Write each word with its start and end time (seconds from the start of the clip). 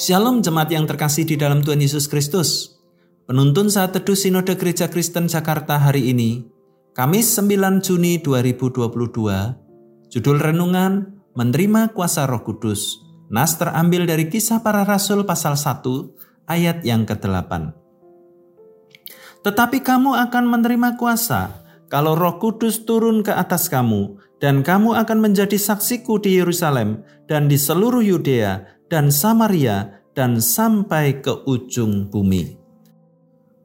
Shalom 0.00 0.40
jemaat 0.40 0.72
yang 0.72 0.88
terkasih 0.88 1.28
di 1.28 1.36
dalam 1.36 1.60
Tuhan 1.60 1.76
Yesus 1.76 2.08
Kristus. 2.08 2.80
Penuntun 3.28 3.68
saat 3.68 3.92
teduh 3.92 4.16
Sinode 4.16 4.56
Gereja 4.56 4.88
Kristen 4.88 5.28
Jakarta 5.28 5.76
hari 5.76 6.08
ini, 6.08 6.48
Kamis 6.96 7.36
9 7.36 7.84
Juni 7.84 8.16
2022, 8.16 8.88
judul 10.08 10.36
renungan 10.40 11.20
Menerima 11.36 11.92
Kuasa 11.92 12.24
Roh 12.24 12.40
Kudus. 12.40 12.96
Nas 13.28 13.60
terambil 13.60 14.08
dari 14.08 14.32
Kisah 14.32 14.64
Para 14.64 14.88
Rasul 14.88 15.28
pasal 15.28 15.60
1 15.60 15.84
ayat 16.48 16.80
yang 16.80 17.04
ke-8. 17.04 17.76
Tetapi 19.44 19.84
kamu 19.84 20.16
akan 20.16 20.44
menerima 20.48 20.96
kuasa 20.96 21.60
kalau 21.92 22.16
Roh 22.16 22.40
Kudus 22.40 22.88
turun 22.88 23.20
ke 23.20 23.36
atas 23.36 23.68
kamu 23.68 24.16
dan 24.40 24.64
kamu 24.64 24.96
akan 24.96 25.20
menjadi 25.20 25.60
saksiku 25.60 26.16
di 26.24 26.40
Yerusalem 26.40 27.04
dan 27.28 27.52
di 27.52 27.60
seluruh 27.60 28.00
Yudea 28.00 28.79
dan 28.90 29.14
Samaria 29.14 30.02
dan 30.12 30.42
sampai 30.42 31.22
ke 31.22 31.46
ujung 31.46 32.10
bumi. 32.10 32.58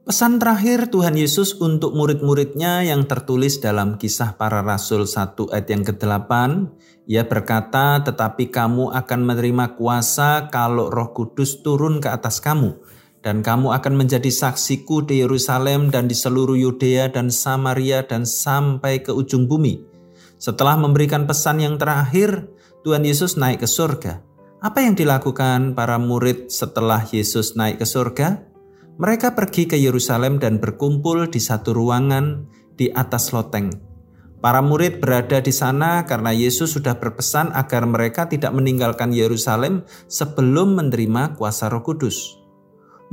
Pesan 0.06 0.38
terakhir 0.38 0.86
Tuhan 0.94 1.18
Yesus 1.18 1.58
untuk 1.58 1.90
murid-muridnya 1.90 2.86
yang 2.86 3.10
tertulis 3.10 3.58
dalam 3.58 3.98
kisah 3.98 4.38
para 4.38 4.62
rasul 4.62 5.02
1 5.02 5.50
ayat 5.50 5.66
yang 5.66 5.82
ke-8, 5.82 6.30
ia 7.10 7.26
berkata, 7.26 8.06
tetapi 8.06 8.54
kamu 8.54 8.94
akan 8.94 9.20
menerima 9.26 9.74
kuasa 9.74 10.46
kalau 10.46 10.94
roh 10.94 11.10
kudus 11.10 11.58
turun 11.58 11.98
ke 11.98 12.06
atas 12.06 12.38
kamu, 12.38 12.78
dan 13.18 13.42
kamu 13.42 13.74
akan 13.74 13.98
menjadi 13.98 14.30
saksiku 14.30 15.02
di 15.02 15.26
Yerusalem 15.26 15.90
dan 15.90 16.06
di 16.06 16.14
seluruh 16.14 16.54
Yudea 16.54 17.10
dan 17.10 17.26
Samaria 17.34 18.06
dan 18.06 18.22
sampai 18.22 19.02
ke 19.02 19.10
ujung 19.10 19.50
bumi. 19.50 19.82
Setelah 20.38 20.78
memberikan 20.78 21.26
pesan 21.26 21.58
yang 21.58 21.82
terakhir, 21.82 22.46
Tuhan 22.86 23.02
Yesus 23.02 23.34
naik 23.34 23.66
ke 23.66 23.66
surga. 23.66 24.35
Apa 24.66 24.82
yang 24.82 24.98
dilakukan 24.98 25.78
para 25.78 25.94
murid 25.94 26.50
setelah 26.50 26.98
Yesus 26.98 27.54
naik 27.54 27.78
ke 27.78 27.86
surga? 27.86 28.50
Mereka 28.98 29.38
pergi 29.38 29.70
ke 29.70 29.78
Yerusalem 29.78 30.42
dan 30.42 30.58
berkumpul 30.58 31.30
di 31.30 31.38
satu 31.38 31.70
ruangan 31.70 32.50
di 32.74 32.90
atas 32.90 33.30
loteng. 33.30 33.70
Para 34.42 34.58
murid 34.66 34.98
berada 34.98 35.38
di 35.38 35.54
sana 35.54 36.02
karena 36.02 36.34
Yesus 36.34 36.74
sudah 36.74 36.98
berpesan 36.98 37.54
agar 37.54 37.86
mereka 37.86 38.26
tidak 38.26 38.50
meninggalkan 38.58 39.14
Yerusalem 39.14 39.86
sebelum 40.10 40.74
menerima 40.74 41.38
kuasa 41.38 41.70
Roh 41.70 41.86
Kudus. 41.86 42.34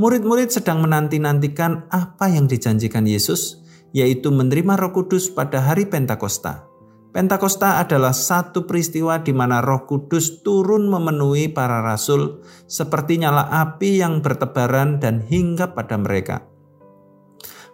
Murid-murid 0.02 0.50
sedang 0.50 0.81
menanti-nantikan 0.81 1.86
apa 1.94 2.34
yang 2.34 2.50
dijanjikan 2.50 3.06
Yesus, 3.06 3.62
yaitu 3.94 4.34
menerima 4.34 4.74
Roh 4.74 4.90
Kudus 4.90 5.30
pada 5.30 5.62
hari 5.62 5.86
Pentakosta. 5.86 6.73
Pentakosta 7.14 7.78
adalah 7.78 8.09
satu 8.09 8.66
peristiwa 8.66 9.22
di 9.22 9.38
mana 9.38 9.61
Roh 9.61 9.86
Kudus 9.86 10.42
turun 10.42 10.89
memenuhi 10.89 11.45
para 11.45 11.86
rasul 11.86 12.42
seperti 12.66 13.22
nyala 13.22 13.53
api 13.53 14.02
yang 14.02 14.25
bertebaran 14.25 14.97
dan 14.97 15.22
hinggap 15.22 15.78
pada 15.78 15.94
mereka. 16.02 16.41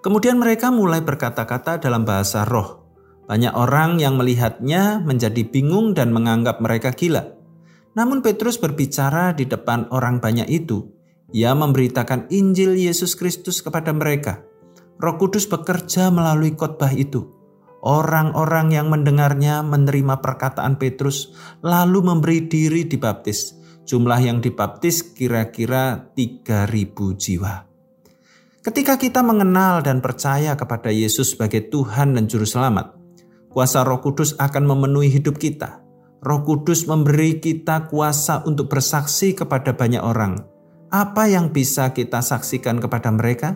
Kemudian 0.04 0.44
mereka 0.44 0.76
mulai 0.76 1.00
berkata-kata 1.00 1.80
dalam 1.80 2.04
bahasa 2.04 2.44
roh. 2.44 2.84
Banyak 3.32 3.56
orang 3.56 4.04
yang 4.04 4.20
melihatnya 4.20 5.00
menjadi 5.00 5.48
bingung 5.48 5.96
dan 5.96 6.12
menganggap 6.12 6.60
mereka 6.60 6.92
gila. 6.92 7.40
Namun 7.96 8.20
Petrus 8.20 8.60
berbicara 8.60 9.32
di 9.32 9.48
depan 9.48 9.88
orang 9.96 10.20
banyak 10.20 10.52
itu. 10.52 10.84
Ia 11.32 11.56
memberitakan 11.56 12.28
Injil 12.28 12.76
Yesus 12.76 13.16
Kristus 13.16 13.64
kepada 13.64 13.96
mereka. 13.96 14.44
Roh 15.00 15.16
Kudus 15.16 15.48
bekerja 15.48 16.12
melalui 16.12 16.60
khotbah 16.60 16.92
itu 16.92 17.39
Orang-orang 17.80 18.76
yang 18.76 18.92
mendengarnya 18.92 19.64
menerima 19.64 20.20
perkataan 20.20 20.76
Petrus 20.76 21.32
lalu 21.64 22.04
memberi 22.04 22.44
diri 22.44 22.84
dibaptis. 22.84 23.56
Jumlah 23.88 24.20
yang 24.20 24.44
dibaptis 24.44 25.02
kira-kira 25.16 26.12
3000 26.14 27.16
jiwa. 27.16 27.70
Ketika 28.60 29.00
kita 29.00 29.24
mengenal 29.24 29.80
dan 29.80 30.04
percaya 30.04 30.54
kepada 30.60 30.92
Yesus 30.92 31.34
sebagai 31.34 31.72
Tuhan 31.72 32.20
dan 32.20 32.28
Juru 32.28 32.44
Selamat, 32.44 32.92
kuasa 33.48 33.88
Roh 33.88 34.04
Kudus 34.04 34.36
akan 34.36 34.68
memenuhi 34.68 35.08
hidup 35.08 35.40
kita. 35.40 35.80
Roh 36.20 36.44
Kudus 36.44 36.84
memberi 36.84 37.40
kita 37.40 37.88
kuasa 37.88 38.44
untuk 38.44 38.68
bersaksi 38.68 39.32
kepada 39.32 39.72
banyak 39.72 40.04
orang. 40.04 40.44
Apa 40.92 41.32
yang 41.32 41.56
bisa 41.56 41.96
kita 41.96 42.20
saksikan 42.20 42.84
kepada 42.84 43.08
mereka? 43.16 43.56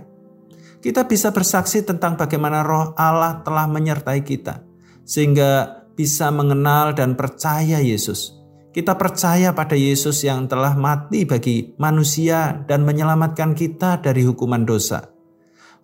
Kita 0.83 1.07
bisa 1.07 1.31
bersaksi 1.31 1.79
tentang 1.87 2.19
bagaimana 2.19 2.59
roh 2.59 2.91
Allah 2.99 3.39
telah 3.47 3.71
menyertai 3.71 4.19
kita, 4.19 4.67
sehingga 5.07 5.79
bisa 5.95 6.27
mengenal 6.27 6.91
dan 6.91 7.15
percaya 7.15 7.79
Yesus. 7.79 8.35
Kita 8.75 8.99
percaya 8.99 9.55
pada 9.55 9.79
Yesus 9.79 10.27
yang 10.27 10.51
telah 10.51 10.75
mati 10.75 11.23
bagi 11.23 11.71
manusia 11.79 12.67
dan 12.67 12.83
menyelamatkan 12.83 13.55
kita 13.55 14.03
dari 14.03 14.27
hukuman 14.27 14.67
dosa. 14.67 15.07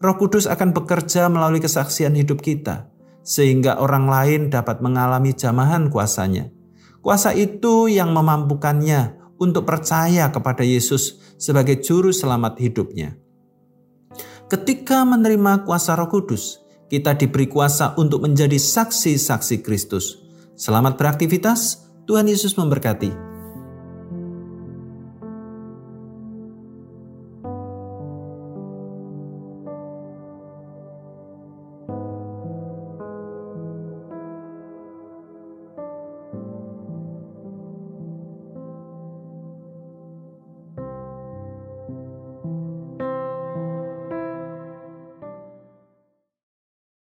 Roh 0.04 0.16
Kudus 0.20 0.50
akan 0.52 0.76
bekerja 0.76 1.32
melalui 1.32 1.64
kesaksian 1.64 2.18
hidup 2.20 2.44
kita, 2.44 2.92
sehingga 3.24 3.80
orang 3.80 4.10
lain 4.10 4.42
dapat 4.52 4.84
mengalami 4.84 5.32
jamahan 5.32 5.88
kuasanya. 5.88 6.52
Kuasa 7.00 7.32
itu 7.32 7.88
yang 7.88 8.12
memampukannya 8.12 9.16
untuk 9.40 9.64
percaya 9.64 10.28
kepada 10.28 10.68
Yesus 10.68 11.24
sebagai 11.40 11.80
juru 11.80 12.12
selamat 12.12 12.60
hidupnya. 12.60 13.29
Ketika 14.50 15.06
menerima 15.06 15.62
kuasa 15.62 15.94
Roh 15.94 16.10
Kudus, 16.10 16.58
kita 16.90 17.14
diberi 17.14 17.46
kuasa 17.46 17.94
untuk 18.02 18.26
menjadi 18.26 18.58
saksi-saksi 18.58 19.62
Kristus. 19.62 20.26
Selamat 20.58 20.98
beraktivitas, 20.98 21.86
Tuhan 22.10 22.26
Yesus 22.26 22.58
memberkati. 22.58 23.29